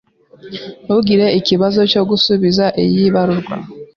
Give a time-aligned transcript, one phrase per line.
[0.83, 3.55] Ntugire ikibazo cyo gusubiza iyi baruwa.